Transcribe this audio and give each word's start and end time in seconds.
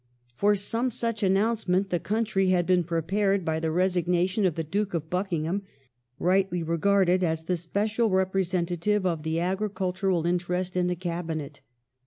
For 0.35 0.55
some 0.55 0.89
such 0.89 1.21
announce 1.21 1.67
ment 1.67 1.91
the 1.91 1.99
country 1.99 2.49
had 2.49 2.65
been 2.65 2.83
prepared 2.83 3.45
by 3.45 3.59
the 3.59 3.69
resignation 3.69 4.47
of 4.47 4.55
the 4.55 4.63
Duke 4.63 4.95
of 4.95 5.11
Buckingham, 5.11 5.61
rightly 6.17 6.63
regarded 6.63 7.23
as 7.23 7.43
the 7.43 7.55
special 7.55 8.09
representa 8.09 8.79
tive 8.79 9.05
of 9.05 9.21
the 9.21 9.39
agricultural 9.39 10.25
interest 10.25 10.75
in 10.75 10.87
the 10.87 10.95
Cabinet. 10.95 11.61